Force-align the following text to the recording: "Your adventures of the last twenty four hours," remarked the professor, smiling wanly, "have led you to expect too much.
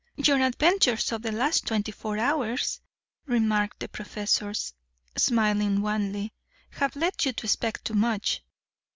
"Your 0.15 0.39
adventures 0.41 1.11
of 1.11 1.21
the 1.21 1.31
last 1.31 1.67
twenty 1.67 1.91
four 1.91 2.17
hours," 2.17 2.81
remarked 3.27 3.79
the 3.81 3.87
professor, 3.87 4.51
smiling 5.15 5.83
wanly, 5.83 6.33
"have 6.71 6.95
led 6.95 7.23
you 7.23 7.33
to 7.33 7.45
expect 7.45 7.85
too 7.85 7.93
much. 7.93 8.41